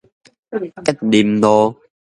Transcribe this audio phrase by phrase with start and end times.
[0.85, 1.77] 吉林路